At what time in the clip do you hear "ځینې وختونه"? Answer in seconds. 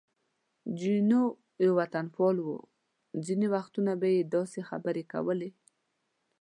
3.25-3.91